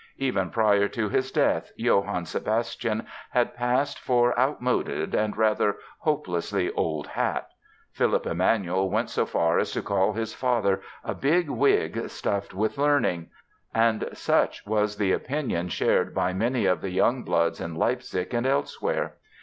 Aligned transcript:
Even 0.17 0.49
prior 0.49 0.87
to 0.87 1.09
his 1.09 1.31
death 1.31 1.71
Johann 1.75 2.25
Sebastian 2.25 3.05
had 3.29 3.53
passed 3.55 3.99
for 3.99 4.33
outmoded 4.39 5.13
and 5.13 5.37
rather 5.37 5.75
hopelessly 5.99 6.71
"old 6.71 7.05
hat." 7.05 7.47
Philipp 7.91 8.25
Emanuel 8.25 8.89
went 8.89 9.11
so 9.11 9.27
far 9.27 9.59
as 9.59 9.71
to 9.73 9.83
call 9.83 10.13
his 10.13 10.33
father 10.33 10.81
"a 11.03 11.13
big 11.13 11.51
wig 11.51 12.09
stuffed 12.09 12.55
with 12.55 12.79
learning"; 12.79 13.29
and 13.75 14.09
such 14.11 14.65
was 14.65 14.97
the 14.97 15.11
opinion 15.11 15.69
shared 15.69 16.15
by 16.15 16.33
many 16.33 16.65
of 16.65 16.81
the 16.81 16.89
young 16.89 17.21
bloods 17.21 17.61
in 17.61 17.75
Leipzig 17.75 18.33
and 18.33 18.47
elsewhere. 18.47 19.17